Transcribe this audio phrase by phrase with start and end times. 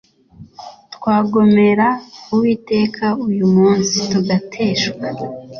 [0.95, 1.87] twagomera
[2.33, 5.07] Uwiteka uyu munsi tugateshuka